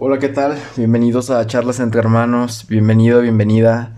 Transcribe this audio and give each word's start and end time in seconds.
Hola, 0.00 0.20
¿qué 0.20 0.28
tal? 0.28 0.56
Bienvenidos 0.76 1.28
a 1.28 1.44
Charlas 1.44 1.80
entre 1.80 1.98
Hermanos. 1.98 2.66
Bienvenido, 2.68 3.20
bienvenida. 3.20 3.96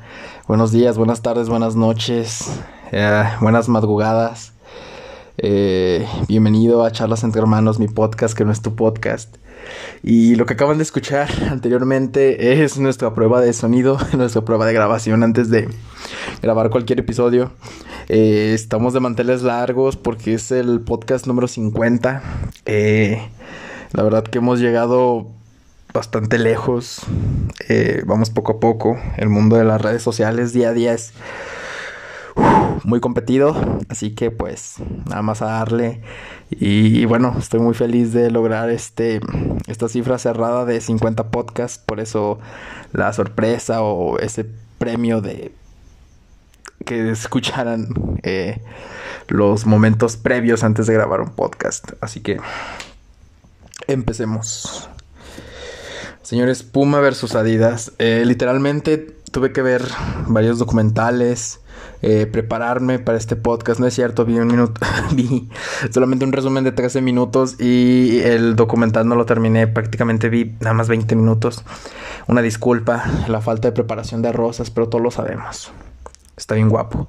Buenos 0.48 0.72
días, 0.72 0.96
buenas 0.96 1.20
tardes, 1.20 1.50
buenas 1.50 1.76
noches, 1.76 2.58
eh, 2.90 3.24
buenas 3.42 3.68
madrugadas. 3.68 4.54
Eh, 5.36 6.08
bienvenido 6.26 6.84
a 6.84 6.90
Charlas 6.90 7.22
entre 7.22 7.42
Hermanos, 7.42 7.78
mi 7.78 7.86
podcast 7.86 8.34
que 8.34 8.46
no 8.46 8.50
es 8.50 8.62
tu 8.62 8.74
podcast. 8.76 9.36
Y 10.02 10.36
lo 10.36 10.46
que 10.46 10.54
acaban 10.54 10.78
de 10.78 10.84
escuchar 10.84 11.28
anteriormente 11.50 12.62
es 12.62 12.78
nuestra 12.78 13.12
prueba 13.12 13.42
de 13.42 13.52
sonido, 13.52 13.98
nuestra 14.16 14.40
prueba 14.40 14.64
de 14.64 14.72
grabación 14.72 15.22
antes 15.22 15.50
de 15.50 15.68
grabar 16.40 16.70
cualquier 16.70 17.00
episodio. 17.00 17.52
Eh, 18.08 18.52
estamos 18.54 18.94
de 18.94 19.00
manteles 19.00 19.42
largos 19.42 19.98
porque 19.98 20.32
es 20.32 20.50
el 20.50 20.80
podcast 20.80 21.26
número 21.26 21.46
50. 21.46 22.22
la 22.64 24.02
verdad 24.02 24.24
que 24.24 24.38
hemos 24.38 24.60
llegado 24.60 25.38
bastante 25.92 26.38
lejos. 26.38 27.00
Eh, 27.68 28.02
vamos 28.06 28.30
poco 28.30 28.52
a 28.52 28.60
poco. 28.60 28.98
El 29.16 29.28
mundo 29.28 29.56
de 29.56 29.64
las 29.64 29.80
redes 29.80 30.02
sociales 30.02 30.52
día 30.52 30.70
a 30.70 30.72
día 30.72 30.92
es 30.92 31.12
muy 32.84 33.00
competido. 33.00 33.54
Así 33.88 34.14
que 34.14 34.30
pues 34.30 34.76
nada 35.06 35.22
más 35.22 35.42
a 35.42 35.46
darle. 35.46 36.02
Y, 36.50 37.04
bueno, 37.04 37.36
estoy 37.38 37.60
muy 37.60 37.74
feliz 37.74 38.12
de 38.12 38.30
lograr 38.30 38.70
este 38.70 39.20
esta 39.68 39.88
cifra 39.88 40.18
cerrada 40.18 40.64
de 40.64 40.80
50 40.80 41.30
podcasts. 41.30 41.78
Por 41.78 42.00
eso 42.00 42.38
la 42.92 43.12
sorpresa 43.12 43.82
o 43.82 44.18
ese 44.18 44.46
premio 44.78 45.20
de 45.20 45.52
que 46.84 47.10
escucharan 47.10 47.88
eh, 48.22 48.60
los 49.28 49.66
momentos 49.66 50.16
previos 50.16 50.64
antes 50.64 50.86
de 50.86 50.94
grabar 50.94 51.20
un 51.20 51.30
podcast. 51.30 51.92
Así 52.00 52.20
que 52.20 52.38
empecemos. 53.86 54.88
Señores, 56.30 56.62
Puma 56.62 57.00
versus 57.00 57.34
Adidas. 57.34 57.90
Eh, 57.98 58.22
literalmente 58.24 58.98
tuve 59.32 59.50
que 59.50 59.62
ver 59.62 59.82
varios 60.28 60.60
documentales, 60.60 61.58
eh, 62.02 62.28
prepararme 62.30 63.00
para 63.00 63.18
este 63.18 63.34
podcast. 63.34 63.80
No 63.80 63.88
es 63.88 63.94
cierto, 63.94 64.24
vi 64.24 64.38
un 64.38 64.46
minuto, 64.46 64.80
vi 65.12 65.48
solamente 65.90 66.24
un 66.24 66.30
resumen 66.30 66.62
de 66.62 66.70
13 66.70 67.00
minutos 67.00 67.60
y 67.60 68.20
el 68.20 68.54
documental 68.54 69.08
no 69.08 69.16
lo 69.16 69.26
terminé. 69.26 69.66
Prácticamente 69.66 70.28
vi 70.28 70.54
nada 70.60 70.72
más 70.72 70.86
20 70.86 71.16
minutos. 71.16 71.64
Una 72.28 72.42
disculpa, 72.42 73.04
la 73.26 73.40
falta 73.40 73.66
de 73.66 73.72
preparación 73.72 74.22
de 74.22 74.30
rosas, 74.30 74.70
pero 74.70 74.88
todos 74.88 75.02
lo 75.02 75.10
sabemos. 75.10 75.72
Está 76.36 76.54
bien 76.54 76.68
guapo. 76.68 77.08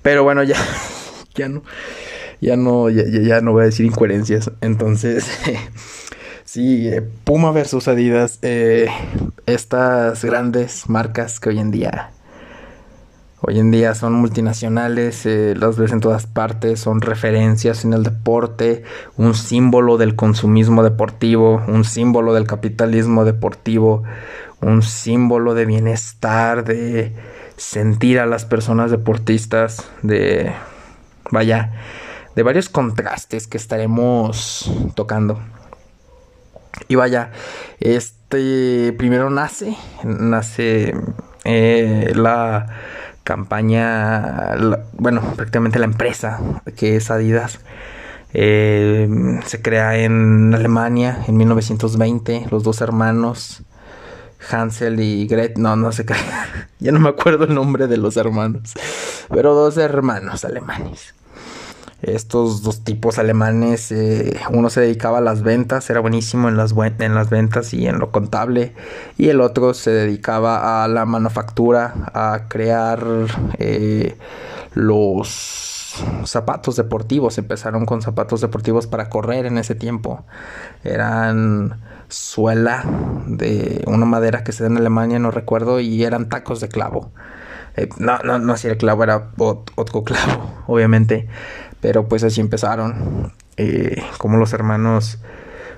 Pero 0.00 0.24
bueno, 0.24 0.42
ya, 0.42 0.56
ya 1.34 1.50
no, 1.50 1.64
ya 2.40 2.56
no, 2.56 2.88
ya, 2.88 3.02
ya 3.04 3.42
no 3.42 3.52
voy 3.52 3.64
a 3.64 3.66
decir 3.66 3.84
incoherencias. 3.84 4.50
Entonces. 4.62 5.26
Sí, 6.48 6.88
eh, 6.88 7.02
Puma 7.02 7.50
versus 7.52 7.88
Adidas, 7.88 8.38
eh, 8.40 8.88
estas 9.44 10.24
grandes 10.24 10.88
marcas 10.88 11.40
que 11.40 11.50
hoy 11.50 11.58
en 11.58 11.70
día, 11.70 12.12
hoy 13.42 13.58
en 13.58 13.70
día 13.70 13.94
son 13.94 14.14
multinacionales, 14.14 15.26
eh, 15.26 15.54
las 15.54 15.76
ves 15.76 15.92
en 15.92 16.00
todas 16.00 16.26
partes, 16.26 16.80
son 16.80 17.02
referencias 17.02 17.84
en 17.84 17.92
el 17.92 18.02
deporte, 18.02 18.82
un 19.18 19.34
símbolo 19.34 19.98
del 19.98 20.16
consumismo 20.16 20.82
deportivo, 20.82 21.62
un 21.68 21.84
símbolo 21.84 22.32
del 22.32 22.46
capitalismo 22.46 23.26
deportivo, 23.26 24.04
un 24.62 24.80
símbolo 24.80 25.52
de 25.52 25.66
bienestar, 25.66 26.64
de 26.64 27.12
sentir 27.58 28.20
a 28.20 28.24
las 28.24 28.46
personas 28.46 28.90
deportistas, 28.90 29.86
de, 30.00 30.50
vaya, 31.30 31.72
de 32.34 32.42
varios 32.42 32.70
contrastes 32.70 33.46
que 33.46 33.58
estaremos 33.58 34.72
tocando. 34.94 35.38
Y 36.88 36.94
vaya, 36.94 37.30
este 37.80 38.94
primero 38.96 39.30
nace, 39.30 39.76
nace 40.04 40.94
eh, 41.44 42.12
la 42.14 42.66
campaña, 43.24 44.56
bueno, 44.92 45.20
prácticamente 45.36 45.78
la 45.78 45.84
empresa 45.84 46.40
que 46.76 46.96
es 46.96 47.10
Adidas. 47.10 47.60
Eh, 48.34 49.08
se 49.46 49.62
crea 49.62 49.96
en 49.98 50.54
Alemania 50.54 51.24
en 51.26 51.36
1920, 51.38 52.46
los 52.50 52.62
dos 52.62 52.82
hermanos 52.82 53.62
Hansel 54.50 55.00
y 55.00 55.26
Gretel, 55.26 55.62
no, 55.62 55.76
no 55.76 55.92
sé 55.92 56.04
qué, 56.04 56.14
ya 56.78 56.92
no 56.92 57.00
me 57.00 57.08
acuerdo 57.08 57.44
el 57.44 57.54
nombre 57.54 57.86
de 57.86 57.96
los 57.96 58.16
hermanos, 58.16 58.74
pero 59.30 59.54
dos 59.54 59.78
hermanos 59.78 60.44
alemanes 60.44 61.14
estos 62.02 62.62
dos 62.62 62.84
tipos 62.84 63.18
alemanes, 63.18 63.90
eh, 63.90 64.38
uno 64.50 64.70
se 64.70 64.80
dedicaba 64.80 65.18
a 65.18 65.20
las 65.20 65.42
ventas, 65.42 65.90
era 65.90 66.00
buenísimo 66.00 66.48
en 66.48 66.56
las, 66.56 66.72
en 66.76 67.14
las 67.14 67.28
ventas 67.28 67.74
y 67.74 67.86
en 67.86 67.98
lo 67.98 68.10
contable, 68.10 68.74
y 69.16 69.28
el 69.30 69.40
otro 69.40 69.74
se 69.74 69.90
dedicaba 69.90 70.84
a 70.84 70.88
la 70.88 71.04
manufactura, 71.06 71.94
a 72.14 72.46
crear 72.48 73.04
eh, 73.58 74.16
los 74.74 76.04
zapatos 76.24 76.76
deportivos, 76.76 77.38
empezaron 77.38 77.84
con 77.84 78.02
zapatos 78.02 78.40
deportivos 78.40 78.86
para 78.86 79.08
correr 79.08 79.46
en 79.46 79.58
ese 79.58 79.74
tiempo, 79.74 80.24
eran 80.84 81.80
suela 82.08 82.84
de 83.26 83.82
una 83.86 84.06
madera 84.06 84.44
que 84.44 84.52
se 84.52 84.62
da 84.62 84.70
en 84.70 84.78
Alemania, 84.78 85.18
no 85.18 85.32
recuerdo, 85.32 85.80
y 85.80 86.04
eran 86.04 86.28
tacos 86.28 86.60
de 86.60 86.68
clavo. 86.68 87.10
Eh, 87.78 87.88
no, 87.98 88.18
no, 88.18 88.38
no, 88.38 88.56
si 88.56 88.68
el 88.68 88.76
clavo 88.76 89.04
era 89.04 89.30
otro 89.36 90.04
clavo, 90.04 90.54
obviamente. 90.66 91.28
Pero 91.80 92.08
pues 92.08 92.24
así 92.24 92.40
empezaron. 92.40 93.32
Eh, 93.56 94.02
como 94.18 94.36
los 94.36 94.52
hermanos 94.52 95.18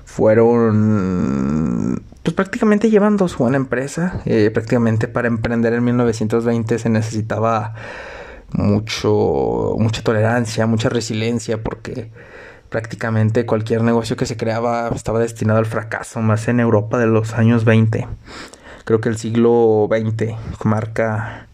fueron 0.04 2.02
pues 2.22 2.34
prácticamente 2.34 2.90
llevando 2.90 3.28
su 3.28 3.38
buena 3.38 3.56
empresa. 3.56 4.20
Eh, 4.24 4.50
prácticamente 4.52 5.08
para 5.08 5.28
emprender 5.28 5.72
en 5.72 5.84
1920 5.84 6.78
se 6.78 6.88
necesitaba 6.88 7.74
mucho, 8.52 9.76
mucha 9.78 10.02
tolerancia, 10.02 10.66
mucha 10.66 10.88
resiliencia, 10.88 11.62
porque 11.62 12.10
prácticamente 12.68 13.46
cualquier 13.46 13.82
negocio 13.82 14.16
que 14.16 14.26
se 14.26 14.36
creaba 14.36 14.90
estaba 14.94 15.18
destinado 15.18 15.58
al 15.58 15.66
fracaso, 15.66 16.20
más 16.20 16.48
en 16.48 16.60
Europa 16.60 16.98
de 16.98 17.06
los 17.06 17.34
años 17.34 17.64
20. 17.64 18.06
Creo 18.84 19.00
que 19.00 19.08
el 19.08 19.18
siglo 19.18 19.88
XX 19.90 20.34
marca 20.64 21.46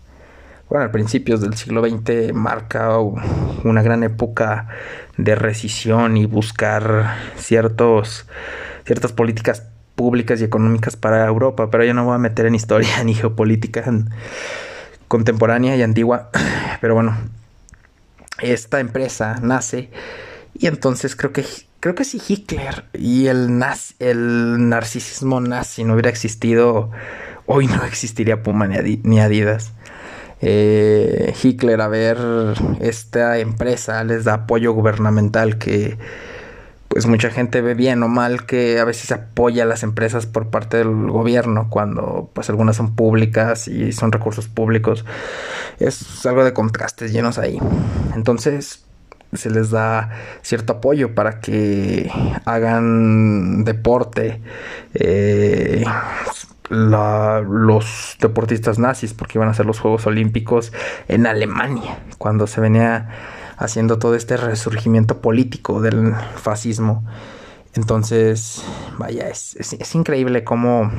bueno, 0.68 0.86
a 0.86 0.92
principios 0.92 1.40
del 1.40 1.54
siglo 1.54 1.86
XX 1.86 2.32
marca 2.34 2.98
una 2.98 3.82
gran 3.82 4.02
época 4.02 4.68
de 5.16 5.36
rescisión 5.36 6.16
y 6.16 6.26
buscar 6.26 7.14
ciertos, 7.36 8.26
ciertas 8.84 9.12
políticas 9.12 9.62
públicas 9.94 10.40
y 10.40 10.44
económicas 10.44 10.96
para 10.96 11.24
Europa, 11.24 11.70
pero 11.70 11.84
yo 11.84 11.94
no 11.94 12.04
voy 12.04 12.16
a 12.16 12.18
meter 12.18 12.46
en 12.46 12.56
historia 12.56 12.88
ni 13.04 13.14
geopolítica 13.14 13.84
contemporánea 15.06 15.76
y 15.76 15.82
antigua, 15.82 16.30
pero 16.80 16.94
bueno, 16.94 17.16
esta 18.40 18.80
empresa 18.80 19.38
nace 19.40 19.90
y 20.52 20.66
entonces 20.66 21.14
creo 21.14 21.32
que 21.32 21.44
creo 21.78 21.94
que 21.94 22.04
si 22.04 22.20
Hitler 22.26 22.86
y 22.92 23.28
el 23.28 23.62
el 24.00 24.68
narcisismo 24.68 25.40
nazi 25.40 25.84
no 25.84 25.92
hubiera 25.92 26.10
existido, 26.10 26.90
hoy 27.46 27.68
no 27.68 27.84
existiría 27.84 28.42
Puma 28.42 28.66
ni 28.66 29.20
Adidas 29.20 29.72
eh, 30.40 31.34
Hitler 31.42 31.80
a 31.80 31.88
ver 31.88 32.18
esta 32.80 33.38
empresa 33.38 34.02
les 34.04 34.24
da 34.24 34.34
apoyo 34.34 34.72
gubernamental 34.72 35.58
que 35.58 35.96
pues 36.88 37.06
mucha 37.06 37.30
gente 37.30 37.60
ve 37.60 37.74
bien 37.74 38.02
o 38.02 38.08
mal 38.08 38.46
que 38.46 38.78
a 38.78 38.84
veces 38.84 39.12
apoya 39.12 39.64
a 39.64 39.66
las 39.66 39.82
empresas 39.82 40.26
por 40.26 40.48
parte 40.48 40.78
del 40.78 41.10
gobierno 41.10 41.68
cuando 41.68 42.30
pues 42.32 42.48
algunas 42.48 42.76
son 42.76 42.94
públicas 42.94 43.68
y 43.68 43.92
son 43.92 44.12
recursos 44.12 44.48
públicos. 44.48 45.04
Es 45.78 46.24
algo 46.24 46.44
de 46.44 46.52
contrastes 46.52 47.12
llenos 47.12 47.38
ahí. 47.38 47.58
Entonces 48.14 48.86
se 49.32 49.50
les 49.50 49.70
da 49.70 50.10
cierto 50.42 50.74
apoyo 50.74 51.14
para 51.14 51.40
que 51.40 52.10
hagan 52.44 53.64
deporte 53.64 54.40
eh, 54.94 55.84
los 56.68 58.16
deportistas 58.20 58.78
nazis 58.78 59.14
porque 59.14 59.38
iban 59.38 59.48
a 59.48 59.52
hacer 59.52 59.66
los 59.66 59.78
Juegos 59.78 60.06
Olímpicos 60.06 60.72
en 61.08 61.26
Alemania 61.26 61.98
cuando 62.18 62.46
se 62.46 62.60
venía 62.60 63.08
haciendo 63.56 63.98
todo 63.98 64.14
este 64.14 64.36
resurgimiento 64.36 65.20
político 65.20 65.80
del 65.80 66.14
fascismo. 66.36 67.04
Entonces, 67.74 68.64
vaya, 68.98 69.28
es, 69.28 69.94
increíble 69.94 70.44
cómo 70.44 70.90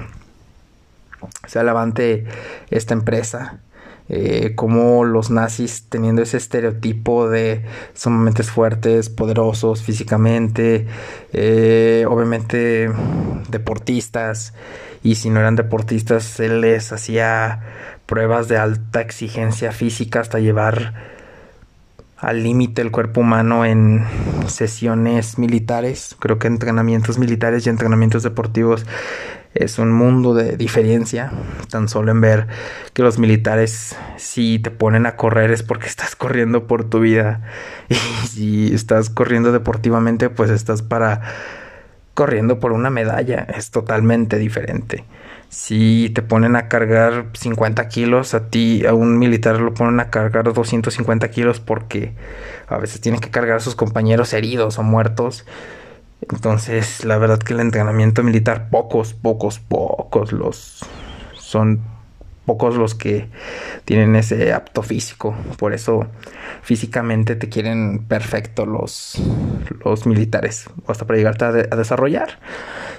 se 1.47 1.63
levante 1.63 2.25
esta 2.69 2.93
empresa. 2.93 3.59
Eh, 4.09 4.53
como 4.55 5.03
los 5.03 5.31
nazis 5.31 5.85
teniendo 5.89 6.21
ese 6.21 6.37
estereotipo 6.37 7.29
de 7.29 7.65
sumamente 7.93 8.43
fuertes, 8.43 9.09
poderosos 9.09 9.83
físicamente, 9.83 10.87
eh, 11.33 12.05
obviamente 12.09 12.89
deportistas, 13.49 14.53
y 15.03 15.15
si 15.15 15.29
no 15.29 15.41
eran 15.41 15.57
deportistas 15.57 16.23
se 16.23 16.47
les 16.47 16.93
hacía 16.93 17.61
pruebas 18.05 18.47
de 18.47 18.57
alta 18.57 19.01
exigencia 19.01 19.73
física 19.73 20.21
hasta 20.21 20.39
llevar 20.39 20.93
al 22.17 22.43
límite 22.43 22.81
el 22.81 22.91
cuerpo 22.91 23.21
humano 23.21 23.65
en 23.65 24.03
sesiones 24.47 25.37
militares, 25.37 26.15
creo 26.17 26.39
que 26.39 26.47
entrenamientos 26.47 27.19
militares 27.19 27.67
y 27.67 27.69
entrenamientos 27.69 28.23
deportivos 28.23 28.85
es 29.63 29.79
un 29.79 29.91
mundo 29.91 30.33
de 30.33 30.57
diferencia. 30.57 31.31
Tan 31.69 31.89
solo 31.89 32.11
en 32.11 32.21
ver 32.21 32.47
que 32.93 33.03
los 33.03 33.19
militares 33.19 33.95
si 34.17 34.59
te 34.59 34.71
ponen 34.71 35.05
a 35.05 35.15
correr 35.15 35.51
es 35.51 35.63
porque 35.63 35.87
estás 35.87 36.15
corriendo 36.15 36.67
por 36.67 36.89
tu 36.89 36.99
vida. 36.99 37.41
Y 37.89 38.27
si 38.27 38.75
estás 38.75 39.09
corriendo 39.09 39.51
deportivamente, 39.51 40.29
pues 40.29 40.49
estás 40.49 40.81
para 40.81 41.21
corriendo 42.13 42.59
por 42.59 42.71
una 42.71 42.89
medalla. 42.89 43.47
Es 43.55 43.71
totalmente 43.71 44.37
diferente. 44.37 45.05
Si 45.49 46.11
te 46.13 46.21
ponen 46.21 46.55
a 46.55 46.67
cargar 46.67 47.27
50 47.33 47.87
kilos, 47.87 48.33
a 48.33 48.49
ti, 48.49 48.85
a 48.85 48.93
un 48.93 49.17
militar 49.17 49.61
lo 49.61 49.73
ponen 49.73 49.99
a 50.01 50.09
cargar 50.09 50.51
250 50.51 51.29
kilos 51.29 51.61
porque 51.61 52.13
a 52.67 52.77
veces 52.77 52.99
tiene 52.99 53.19
que 53.19 53.29
cargar 53.29 53.57
a 53.57 53.59
sus 53.61 53.75
compañeros 53.75 54.33
heridos 54.33 54.77
o 54.77 54.83
muertos. 54.83 55.45
Entonces, 56.21 57.05
la 57.05 57.17
verdad 57.17 57.39
que 57.39 57.53
el 57.53 57.59
entrenamiento 57.59 58.23
militar, 58.23 58.69
pocos, 58.69 59.13
pocos, 59.13 59.59
pocos 59.59 60.31
los 60.31 60.85
son 61.39 61.81
pocos 62.47 62.77
los 62.77 62.95
que 62.95 63.27
tienen 63.85 64.15
ese 64.15 64.53
apto 64.53 64.81
físico. 64.81 65.35
Por 65.57 65.73
eso 65.73 66.07
físicamente 66.63 67.35
te 67.35 67.49
quieren 67.49 68.05
perfecto 68.07 68.65
los, 68.65 69.21
los 69.83 70.07
militares, 70.07 70.69
hasta 70.87 71.05
para 71.05 71.17
llegarte 71.17 71.45
a, 71.45 71.51
desarrollar. 71.51 72.39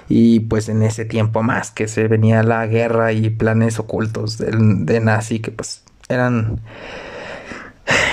Y 0.07 0.41
pues 0.41 0.69
en 0.69 0.83
ese 0.83 1.03
tiempo 1.03 1.43
más 1.43 1.71
que 1.71 1.87
se 1.87 2.07
venía 2.07 2.43
la 2.43 2.65
guerra 2.67 3.11
y 3.11 3.29
planes 3.29 3.79
ocultos 3.79 4.37
de, 4.37 4.51
de 4.51 4.99
nazi 4.99 5.39
que 5.39 5.51
pues 5.51 5.83
eran 6.09 6.61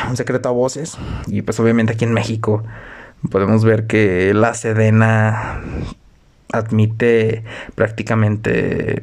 un 0.09 0.17
secreto 0.17 0.49
a 0.49 0.53
voces. 0.53 0.97
Y 1.27 1.43
pues 1.43 1.61
obviamente 1.61 1.93
aquí 1.93 2.07
en 2.07 2.15
México 2.15 2.65
podemos 3.31 3.65
ver 3.65 3.87
que 3.87 4.33
la 4.35 4.55
Sedena 4.55 5.61
admite 6.53 7.45
prácticamente 7.75 9.01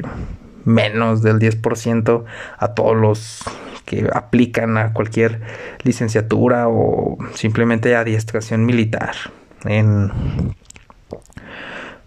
menos 0.66 1.22
del 1.22 1.40
10% 1.40 2.24
a 2.58 2.68
todos 2.74 2.96
los 2.96 3.44
que 3.86 4.10
aplican 4.14 4.78
a 4.78 4.94
cualquier 4.94 5.42
licenciatura 5.84 6.68
o 6.70 7.18
simplemente 7.34 7.96
adiestración 7.96 8.66
militar 8.66 9.16
en 9.66 10.12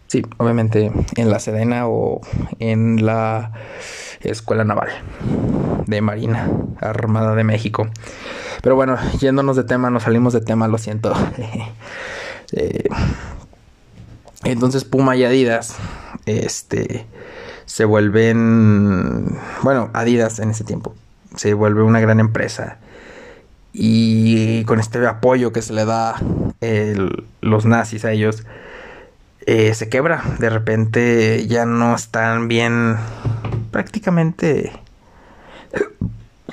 sí, 0.07 0.23
obviamente 0.39 0.91
en 1.17 1.31
la 1.31 1.39
Sedena 1.39 1.87
o 1.87 2.21
en 2.59 3.05
la 3.05 3.53
Escuela 4.21 4.65
Naval 4.65 4.89
de 5.87 6.01
Marina 6.01 6.51
Armada 6.81 7.35
de 7.35 7.45
México. 7.45 7.89
Pero 8.63 8.75
bueno, 8.75 8.97
yéndonos 9.19 9.57
de 9.57 9.65
tema, 9.65 9.91
nos 9.91 10.05
salimos 10.05 10.33
de 10.33 10.41
tema, 10.41 10.69
lo 10.69 10.79
siento. 10.79 11.15
Eh, 12.53 12.89
entonces 14.45 14.85
Puma 14.85 15.17
y 15.17 15.25
Adidas, 15.25 15.75
este, 16.27 17.05
se 17.65 17.85
vuelven, 17.85 19.37
bueno, 19.63 19.91
Adidas 19.95 20.39
en 20.39 20.51
ese 20.51 20.63
tiempo, 20.63 20.95
se 21.35 21.55
vuelve 21.55 21.83
una 21.83 21.99
gran 21.99 22.21
empresa. 22.21 22.79
Y 23.73 24.65
con 24.65 24.79
este 24.79 25.05
apoyo 25.05 25.53
que 25.53 25.61
se 25.61 25.73
le 25.73 25.85
da 25.85 26.23
los 27.41 27.67
nazis 27.67 28.05
a 28.05 28.13
ellos, 28.13 28.45
eh, 29.47 29.75
se 29.75 29.89
quebra. 29.89 30.23
De 30.39 30.51
repente 30.51 31.47
ya 31.47 31.67
no 31.67 31.95
están 31.95 32.49
bien, 32.49 32.97
prácticamente, 33.71 34.73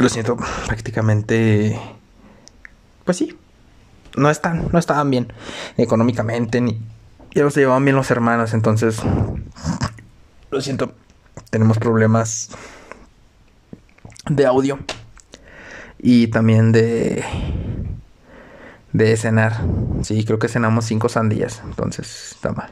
lo 0.04 0.10
siento, 0.10 0.38
prácticamente 0.68 1.80
pues 3.06 3.18
sí, 3.18 3.38
no 4.16 4.30
están, 4.30 4.70
no 4.72 4.80
estaban 4.80 5.10
bien 5.10 5.34
económicamente, 5.78 6.62
ni 6.62 6.80
ya 7.34 7.44
no 7.44 7.50
se 7.50 7.62
llevaban 7.62 7.84
bien 7.84 7.96
los 7.96 8.12
hermanos, 8.12 8.54
entonces, 8.54 8.98
lo 10.52 10.62
siento, 10.62 10.94
tenemos 11.50 11.80
problemas 11.80 12.50
de 14.30 14.46
audio 14.46 14.80
y 16.00 16.28
también 16.28 16.72
de 16.72 17.24
de 18.94 19.18
cenar. 19.18 19.62
Sí, 20.04 20.24
creo 20.24 20.40
que 20.40 20.48
cenamos 20.48 20.86
cinco 20.86 21.10
sandías, 21.10 21.62
entonces 21.66 22.34
está 22.34 22.52
mal. 22.52 22.70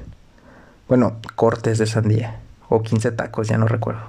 Bueno, 0.88 1.18
cortes 1.36 1.80
de 1.80 1.88
sandía 1.88 2.40
o 2.70 2.84
15 2.84 3.12
tacos, 3.12 3.48
ya 3.48 3.58
no 3.58 3.68
recuerdo. 3.68 4.02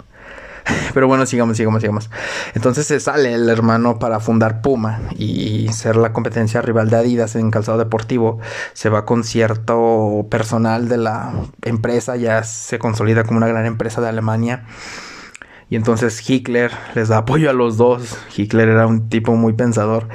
Pero 0.95 1.09
bueno, 1.09 1.27
sigamos, 1.27 1.57
sigamos, 1.57 1.81
sigamos. 1.81 2.11
Entonces 2.55 2.87
se 2.87 3.01
sale 3.01 3.35
el 3.35 3.49
hermano 3.49 3.99
para 3.99 4.21
fundar 4.21 4.63
Puma 4.63 5.01
y 5.17 5.69
ser 5.73 5.97
la 5.97 6.13
competencia 6.13 6.63
rival 6.63 6.91
de 6.91 6.97
Adidas 6.97 7.37
en 7.37 7.51
calzado 7.51 7.79
deportivo. 7.79 8.39
Se 8.73 8.89
va 8.89 9.05
con 9.05 9.25
cierto 9.25 10.27
personal 10.31 10.89
de 10.89 10.99
la 10.99 11.33
empresa, 11.63 12.17
ya 12.17 12.45
se 12.45 12.79
consolida 12.79 13.25
como 13.25 13.39
una 13.39 13.49
gran 13.49 13.67
empresa 13.67 14.01
de 14.01 14.09
Alemania. 14.09 14.65
Y 15.71 15.77
entonces 15.77 16.29
Hitler 16.29 16.71
les 16.95 17.09
da 17.09 17.19
apoyo 17.19 17.49
a 17.49 17.55
los 17.55 17.77
dos. 17.77 18.19
Hitler 18.37 18.69
era 18.69 18.87
un 18.87 19.09
tipo 19.09 19.35
muy 19.35 19.55
pensador. 19.55 20.09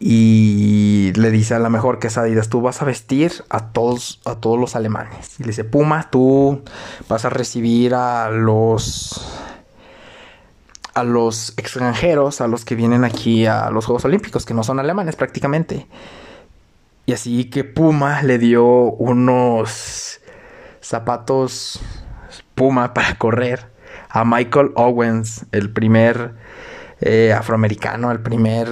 Y 0.00 1.12
le 1.16 1.30
dice 1.30 1.54
a 1.54 1.58
la 1.58 1.70
mejor 1.70 1.98
que 1.98 2.06
es 2.06 2.16
Adidas, 2.16 2.48
tú 2.48 2.60
vas 2.60 2.80
a 2.82 2.84
vestir 2.84 3.32
a 3.50 3.72
todos, 3.72 4.20
a 4.24 4.36
todos 4.36 4.58
los 4.58 4.76
alemanes. 4.76 5.40
Y 5.40 5.42
le 5.42 5.48
dice, 5.48 5.64
Puma, 5.64 6.08
tú 6.10 6.62
vas 7.08 7.24
a 7.24 7.30
recibir 7.30 7.94
a 7.94 8.30
los 8.30 9.37
a 10.98 11.04
los 11.04 11.54
extranjeros, 11.56 12.40
a 12.40 12.48
los 12.48 12.64
que 12.64 12.74
vienen 12.74 13.04
aquí 13.04 13.46
a 13.46 13.70
los 13.70 13.86
Juegos 13.86 14.04
Olímpicos, 14.04 14.44
que 14.44 14.54
no 14.54 14.62
son 14.64 14.80
alemanes 14.80 15.16
prácticamente. 15.16 15.86
Y 17.06 17.12
así 17.12 17.46
que 17.46 17.64
Puma 17.64 18.22
le 18.22 18.38
dio 18.38 18.66
unos 18.66 20.20
zapatos 20.80 21.80
Puma 22.54 22.92
para 22.92 23.16
correr 23.16 23.66
a 24.10 24.24
Michael 24.24 24.72
Owens, 24.74 25.46
el 25.52 25.70
primer 25.70 26.34
eh, 27.00 27.32
afroamericano, 27.32 28.10
el 28.10 28.20
primer, 28.20 28.68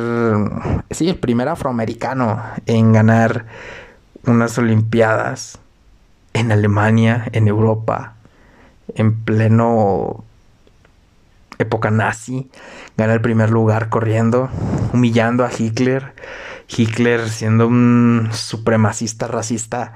sí, 0.91 1.09
el 1.09 1.17
primer 1.17 1.49
afroamericano 1.49 2.43
en 2.67 2.93
ganar 2.93 3.47
unas 4.27 4.59
Olimpiadas 4.59 5.59
en 6.35 6.53
Alemania, 6.53 7.29
en 7.33 7.49
Europa, 7.49 8.17
en 8.95 9.25
pleno 9.25 10.26
época 11.59 11.91
nazi, 11.91 12.51
gana 12.97 13.15
el 13.15 13.21
primer 13.21 13.51
lugar 13.51 13.89
corriendo, 13.89 14.49
humillando 14.93 15.45
a 15.45 15.51
Hitler. 15.57 16.15
Hitler, 16.69 17.29
siendo 17.29 17.69
un 17.69 18.29
supremacista 18.33 19.29
racista, 19.29 19.95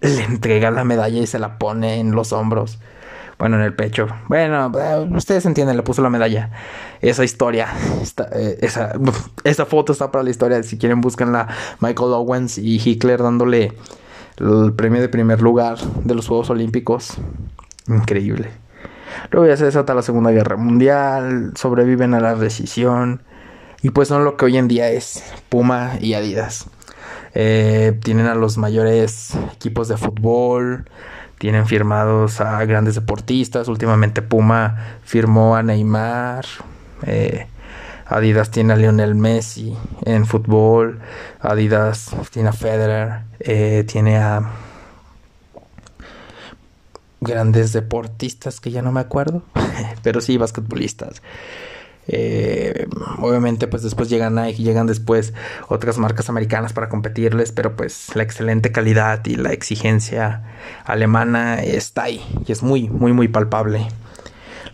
le 0.00 0.24
entrega 0.24 0.70
la 0.70 0.84
medalla 0.84 1.20
y 1.20 1.26
se 1.26 1.38
la 1.38 1.58
pone 1.58 2.00
en 2.00 2.12
los 2.12 2.32
hombros. 2.32 2.78
Bueno, 3.38 3.56
en 3.56 3.62
el 3.62 3.74
pecho. 3.74 4.08
Bueno, 4.28 4.72
eh, 4.76 5.08
ustedes 5.14 5.46
entienden, 5.46 5.76
le 5.76 5.84
puso 5.84 6.02
la 6.02 6.10
medalla. 6.10 6.50
Esa 7.00 7.22
historia, 7.22 7.68
eh, 8.32 8.58
esa, 8.60 8.92
esa 9.44 9.64
foto 9.64 9.92
está 9.92 10.10
para 10.10 10.24
la 10.24 10.30
historia. 10.30 10.60
Si 10.64 10.76
quieren, 10.76 11.00
búsquenla. 11.00 11.46
Michael 11.80 12.14
Owens 12.14 12.58
y 12.58 12.80
Hitler 12.84 13.22
dándole 13.22 13.74
el 14.38 14.72
premio 14.72 15.00
de 15.00 15.08
primer 15.08 15.40
lugar 15.40 15.78
de 15.78 16.14
los 16.16 16.26
Juegos 16.26 16.50
Olímpicos. 16.50 17.12
Increíble. 17.86 18.50
Luego 19.30 19.46
ya 19.46 19.56
se 19.56 19.64
desata 19.64 19.94
la 19.94 20.02
Segunda 20.02 20.30
Guerra 20.30 20.56
Mundial, 20.56 21.52
sobreviven 21.54 22.14
a 22.14 22.20
la 22.20 22.34
recesión 22.34 23.22
y 23.82 23.90
pues 23.90 24.08
son 24.08 24.24
lo 24.24 24.36
que 24.36 24.46
hoy 24.46 24.56
en 24.56 24.68
día 24.68 24.90
es 24.90 25.22
Puma 25.48 25.92
y 26.00 26.14
Adidas. 26.14 26.66
Eh, 27.34 27.98
tienen 28.02 28.26
a 28.26 28.34
los 28.34 28.58
mayores 28.58 29.36
equipos 29.54 29.88
de 29.88 29.96
fútbol, 29.96 30.86
tienen 31.38 31.66
firmados 31.66 32.40
a 32.40 32.64
grandes 32.64 32.96
deportistas. 32.96 33.68
Últimamente 33.68 34.22
Puma 34.22 34.98
firmó 35.04 35.54
a 35.54 35.62
Neymar. 35.62 36.44
Eh, 37.06 37.46
Adidas 38.06 38.50
tiene 38.50 38.72
a 38.72 38.76
Lionel 38.76 39.14
Messi 39.14 39.76
en 40.04 40.26
fútbol. 40.26 40.98
Adidas 41.40 42.10
tiene 42.32 42.48
a 42.48 42.52
Federer. 42.52 43.20
Eh, 43.38 43.84
tiene 43.86 44.18
a 44.18 44.42
grandes 47.20 47.72
deportistas 47.72 48.60
que 48.60 48.70
ya 48.70 48.82
no 48.82 48.92
me 48.92 49.00
acuerdo, 49.00 49.42
pero 50.02 50.20
sí 50.20 50.36
basquetbolistas. 50.36 51.22
Eh, 52.10 52.86
obviamente 53.18 53.66
pues 53.66 53.82
después 53.82 54.08
llegan 54.08 54.34
Nike, 54.34 54.62
llegan 54.62 54.86
después 54.86 55.34
otras 55.68 55.98
marcas 55.98 56.30
americanas 56.30 56.72
para 56.72 56.88
competirles, 56.88 57.52
pero 57.52 57.76
pues 57.76 58.16
la 58.16 58.22
excelente 58.22 58.72
calidad 58.72 59.24
y 59.26 59.36
la 59.36 59.52
exigencia 59.52 60.42
alemana 60.86 61.62
está 61.62 62.04
ahí 62.04 62.24
y 62.46 62.52
es 62.52 62.62
muy, 62.62 62.88
muy, 62.88 63.12
muy 63.12 63.28
palpable. 63.28 63.88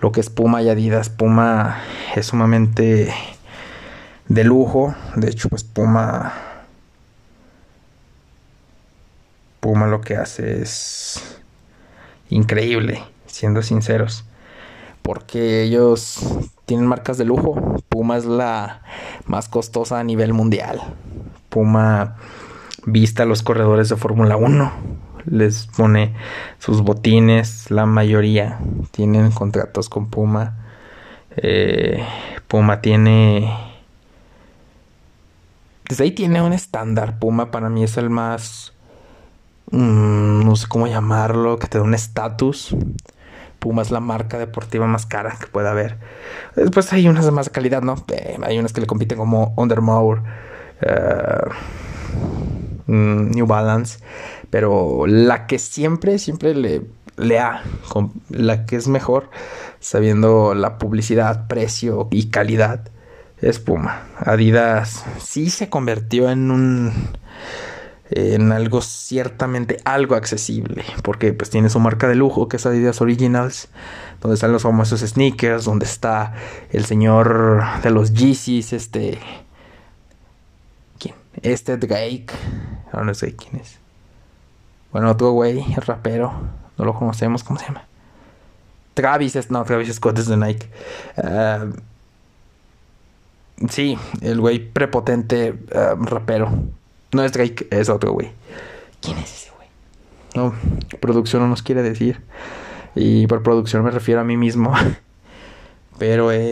Lo 0.01 0.13
que 0.13 0.21
es 0.21 0.31
Puma 0.31 0.63
y 0.63 0.69
Adidas, 0.69 1.09
Puma 1.09 1.83
es 2.15 2.27
sumamente 2.27 3.13
de 4.29 4.45
lujo, 4.45 4.95
de 5.17 5.29
hecho 5.31 5.49
pues 5.49 5.65
Puma... 5.65 6.33
Puma 9.61 9.87
lo 9.87 10.03
que 10.03 10.17
hace 10.17 10.61
es 10.61 11.41
increíble, 12.35 13.03
siendo 13.27 13.63
sinceros. 13.63 14.25
Porque 15.03 15.63
ellos 15.63 16.19
tienen 16.67 16.87
marcas 16.87 17.17
de 17.17 17.25
lujo. 17.25 17.77
Puma 17.89 18.17
es 18.17 18.25
la 18.25 18.83
más 19.27 19.49
costosa 19.49 20.01
a 20.01 20.05
nivel 20.05 20.33
mundial. 20.33 20.81
Puma 21.49 22.17
vista 22.87 23.23
a 23.23 23.27
los 23.27 23.43
corredores 23.43 23.89
de 23.89 23.97
Fórmula 23.97 24.37
1. 24.37 24.73
les 25.27 25.67
pone 25.69 26.15
sus 26.59 26.83
botines. 26.83 27.71
La 27.71 27.87
mayoría 27.87 28.59
tienen 28.91 29.31
contratos 29.31 29.89
con 29.89 30.11
Puma. 30.11 30.57
Eh, 31.37 32.05
Puma 32.49 32.81
tiene... 32.81 33.53
Desde 35.89 36.05
ahí 36.05 36.13
tiene 36.13 36.41
un 36.43 36.53
estándar. 36.53 37.19
Puma 37.19 37.51
para 37.51 37.69
mí 37.69 37.85
es 37.85 37.97
el 37.97 38.11
más... 38.11 38.74
Mm, 39.71 40.45
no 40.45 40.57
sé 40.57 40.67
cómo 40.69 40.87
llamarlo, 40.87 41.59
que 41.59 41.67
te 41.67 41.79
da 41.79 41.85
un 41.85 41.95
estatus. 41.95 42.75
Puma 43.59 43.83
es 43.83 43.91
la 43.91 44.01
marca 44.01 44.39
deportiva 44.39 44.87
más 44.87 45.07
cara 45.07 45.37
que 45.41 45.47
pueda 45.47 45.71
haber. 45.71 45.99
Después 46.55 46.93
hay 46.93 47.09
unas 47.09 47.25
de 47.25 47.31
más 47.31 47.49
calidad, 47.49 47.83
¿no? 47.83 47.97
Eh, 48.13 48.37
hay 48.43 48.59
unas 48.59 48.73
que 48.73 48.81
le 48.83 48.87
compiten 48.87 49.17
como 49.19 49.55
Under 49.57 49.79
Armour, 49.79 50.23
eh, 50.83 51.41
mm, 52.87 53.31
New 53.31 53.47
Balance, 53.47 54.01
pero 54.51 55.07
la 55.07 55.47
que 55.47 55.59
siempre, 55.59 56.19
siempre 56.19 56.55
le, 56.55 56.83
le 57.17 57.39
ha, 57.39 57.63
la 58.29 58.67
que 58.67 58.77
es 58.77 58.87
mejor, 58.87 59.31
sabiendo 59.81 60.55
la 60.55 60.77
publicidad, 60.79 61.47
precio 61.47 62.09
y 62.11 62.29
calidad, 62.29 62.91
es 63.41 63.59
Puma. 63.61 64.09
Adidas 64.19 65.05
sí 65.21 65.51
se 65.51 65.71
convirtió 65.71 66.31
en 66.31 66.51
un 66.51 66.93
en 68.17 68.53
algo 68.53 68.81
ciertamente 68.81 69.79
algo 69.85 70.15
accesible, 70.15 70.85
porque 71.03 71.33
pues 71.33 71.51
tiene 71.51 71.69
su 71.69 71.81
marca 71.81 72.07
de 72.07 72.15
lujo 72.15 72.49
que 72.49 72.59
es 72.59 72.67
Adidas 72.67 73.01
Originals, 73.01 73.69
donde 74.21 74.37
están 74.37 74.53
los 74.53 74.63
famosos 74.63 75.01
sneakers, 75.01 75.65
donde 75.65 75.85
está 75.85 76.33
el 76.71 76.85
señor 76.85 77.65
de 77.83 77.91
los 77.91 78.13
Yeezys, 78.13 78.73
este 78.73 79.19
¿quién? 81.01 81.17
Este 81.43 81.77
Drake, 81.77 82.27
ahora 82.93 83.07
no 83.07 83.15
sé 83.15 83.35
quién 83.35 83.57
es. 83.57 83.79
Bueno, 84.93 85.11
otro 85.11 85.33
güey, 85.33 85.65
el 85.75 85.83
rapero, 85.83 86.33
no 86.79 86.85
lo 86.85 86.95
conocemos, 86.95 87.43
¿cómo 87.43 87.59
se 87.59 87.67
llama? 87.67 87.85
Travis, 88.95 89.51
no, 89.51 89.65
Travis 89.65 89.93
Scott 89.93 90.21
es 90.21 90.29
de 90.29 90.37
Nike. 90.37 90.69
Uh, 91.17 91.73
sí, 93.69 93.99
el 94.21 94.41
güey 94.41 94.61
prepotente 94.61 95.59
uh, 95.75 96.01
rapero 96.05 96.53
no 97.15 97.25
es 97.25 97.33
Drake, 97.33 97.67
es 97.71 97.89
otro 97.89 98.13
güey. 98.13 98.31
¿Quién 99.01 99.17
es 99.19 99.33
ese 99.33 99.51
güey? 99.57 99.69
No, 100.35 100.55
producción 101.01 101.43
no 101.43 101.49
nos 101.49 101.63
quiere 101.63 101.83
decir. 101.83 102.21
Y 102.95 103.27
por 103.27 103.43
producción 103.43 103.83
me 103.85 103.91
refiero 103.91 104.21
a 104.21 104.25
mí 104.25 104.37
mismo. 104.37 104.73
Pero 105.99 106.31
es. 106.33 106.43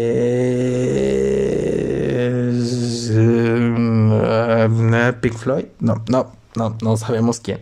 Uh, 3.11 5.13
Pink 5.21 5.35
Floyd. 5.35 5.67
No, 5.81 6.03
no, 6.09 6.33
no, 6.55 6.77
no 6.81 6.97
sabemos 6.97 7.41
quién. 7.41 7.61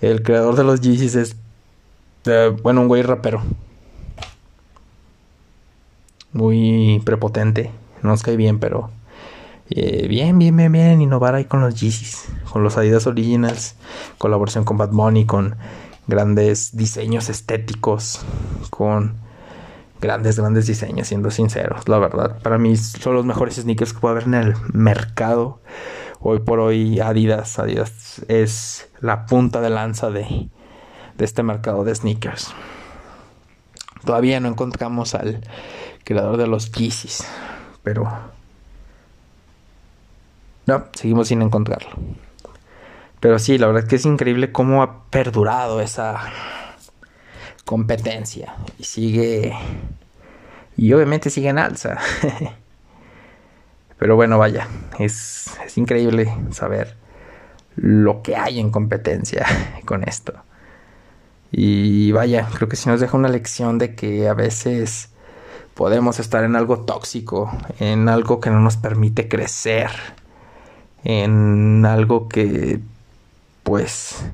El 0.00 0.22
creador 0.22 0.56
de 0.56 0.64
los 0.64 0.80
Yeezys 0.80 1.14
es. 1.16 1.36
Uh, 2.26 2.56
bueno, 2.62 2.80
un 2.82 2.88
güey 2.88 3.02
rapero. 3.02 3.42
Muy 6.32 7.02
prepotente. 7.04 7.70
No 8.02 8.10
nos 8.10 8.22
cae 8.22 8.36
bien, 8.36 8.58
pero 8.58 8.90
eh, 9.70 10.06
bien, 10.08 10.38
bien, 10.38 10.56
bien, 10.56 10.70
bien, 10.72 11.00
innovar 11.00 11.34
ahí 11.34 11.46
con 11.46 11.60
los 11.60 11.80
Yeezys, 11.80 12.28
con 12.50 12.62
los 12.62 12.76
Adidas 12.76 13.06
Originals, 13.06 13.76
colaboración 14.18 14.64
con 14.64 14.76
Bad 14.76 14.90
Bunny, 14.90 15.24
con 15.24 15.56
grandes 16.06 16.76
diseños 16.76 17.30
estéticos, 17.30 18.20
con 18.68 19.14
grandes, 20.02 20.38
grandes 20.38 20.66
diseños, 20.66 21.08
siendo 21.08 21.30
sinceros, 21.30 21.88
la 21.88 21.98
verdad. 21.98 22.38
Para 22.42 22.58
mí 22.58 22.76
son 22.76 23.14
los 23.14 23.24
mejores 23.24 23.56
sneakers 23.56 23.94
que 23.94 24.00
puedo 24.00 24.12
haber 24.12 24.24
en 24.24 24.34
el 24.34 24.54
mercado. 24.72 25.60
Hoy 26.20 26.40
por 26.40 26.58
hoy 26.58 27.00
Adidas, 27.00 27.58
Adidas 27.58 28.22
es 28.28 28.90
la 29.00 29.24
punta 29.24 29.62
de 29.62 29.70
lanza 29.70 30.10
de, 30.10 30.50
de 31.16 31.24
este 31.24 31.42
mercado 31.42 31.84
de 31.84 31.94
sneakers. 31.94 32.52
Todavía 34.04 34.40
no 34.40 34.48
encontramos 34.48 35.14
al 35.14 35.40
creador 36.04 36.36
de 36.36 36.46
los 36.46 36.70
Yeezys, 36.70 37.26
pero 37.82 38.33
no, 40.66 40.86
seguimos 40.92 41.28
sin 41.28 41.42
encontrarlo. 41.42 41.90
Pero 43.20 43.38
sí, 43.38 43.58
la 43.58 43.66
verdad 43.66 43.84
es 43.84 43.88
que 43.88 43.96
es 43.96 44.04
increíble 44.06 44.52
cómo 44.52 44.82
ha 44.82 45.04
perdurado 45.10 45.80
esa 45.80 46.20
competencia. 47.64 48.54
Y 48.78 48.84
sigue. 48.84 49.54
Y 50.76 50.92
obviamente 50.92 51.30
sigue 51.30 51.48
en 51.48 51.58
alza. 51.58 51.98
Pero 53.98 54.16
bueno, 54.16 54.38
vaya, 54.38 54.68
es, 54.98 55.50
es 55.64 55.78
increíble 55.78 56.34
saber 56.50 56.96
lo 57.76 58.22
que 58.22 58.36
hay 58.36 58.60
en 58.60 58.70
competencia 58.70 59.46
con 59.84 60.06
esto. 60.06 60.34
Y 61.50 62.10
vaya, 62.12 62.48
creo 62.52 62.68
que 62.68 62.76
sí 62.76 62.88
nos 62.88 63.00
deja 63.00 63.16
una 63.16 63.28
lección 63.28 63.78
de 63.78 63.94
que 63.94 64.28
a 64.28 64.34
veces 64.34 65.10
podemos 65.74 66.18
estar 66.18 66.44
en 66.44 66.56
algo 66.56 66.80
tóxico, 66.80 67.50
en 67.78 68.08
algo 68.08 68.40
que 68.40 68.50
no 68.50 68.60
nos 68.60 68.76
permite 68.76 69.28
crecer 69.28 69.90
en 71.04 71.84
algo 71.86 72.28
que 72.28 72.80
pues 73.62 74.24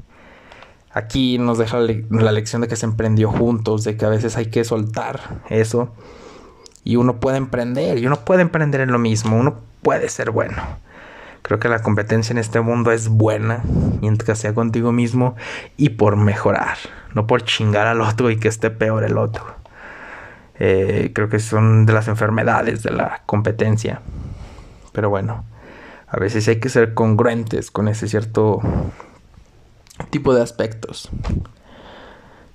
aquí 0.93 1.39
nos 1.39 1.59
deja 1.59 1.79
la 1.79 2.33
lección 2.33 2.62
de 2.62 2.69
que 2.69 2.77
se 2.77 2.87
emprendió 2.87 3.31
juntos, 3.31 3.85
de 3.85 3.97
que 3.97 4.05
a 4.05 4.09
veces 4.09 4.37
hay 4.37 4.47
que 4.47 4.65
soltar 4.65 5.43
eso 5.50 5.93
y 6.85 6.97
uno 6.97 7.21
puede 7.21 7.37
emprender 7.37 7.99
y 7.99 8.07
uno 8.07 8.25
puede 8.25 8.43
emprender 8.43 8.81
en 8.81 8.93
lo 8.93 8.99
mismo, 8.99 9.37
uno 9.37 9.61
puede 9.83 10.09
ser 10.09 10.31
bueno. 10.31 10.62
Creo 11.43 11.59
que 11.59 11.69
la 11.69 11.83
competencia 11.83 12.33
en 12.33 12.39
este 12.39 12.61
mundo 12.61 12.93
es 12.93 13.09
buena 13.09 13.62
mientras 14.00 14.39
sea 14.39 14.55
contigo 14.55 14.93
mismo 14.93 15.37
y 15.77 15.91
por 15.91 16.17
mejorar, 16.17 16.77
no 17.15 17.27
por 17.27 17.43
chingar 17.45 17.87
al 17.87 18.00
otro 18.00 18.31
y 18.31 18.37
que 18.37 18.49
esté 18.49 18.71
peor 18.71 19.05
el 19.05 19.17
otro. 19.17 19.45
Eh, 20.59 21.12
creo 21.15 21.31
que 21.31 21.39
son 21.39 21.87
de 21.87 21.95
las 21.95 22.09
enfermedades 22.09 22.83
de 22.83 22.91
la 22.91 23.23
competencia. 23.25 24.03
Pero 24.93 25.09
bueno, 25.09 25.45
a 26.11 26.19
veces 26.19 26.49
hay 26.49 26.59
que 26.59 26.69
ser 26.69 26.95
congruentes 26.95 27.71
con 27.71 27.87
ese 27.87 28.09
cierto 28.09 28.61
tipo 30.11 30.35
de 30.35 30.43
aspectos. 30.43 31.09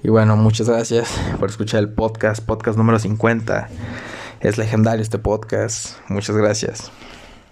Y 0.03 0.09
bueno, 0.09 0.35
muchas 0.35 0.69
gracias 0.69 1.09
por 1.39 1.49
escuchar 1.49 1.79
el 1.79 1.89
podcast, 1.89 2.43
podcast 2.45 2.77
número 2.77 2.99
50. 2.99 3.69
Es 4.41 4.57
legendario 4.57 5.01
este 5.01 5.19
podcast. 5.19 5.97
Muchas 6.09 6.35
gracias. 6.35 6.91